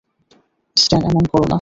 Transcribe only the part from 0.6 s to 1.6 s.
স্ট্যান, এমন কোরো না।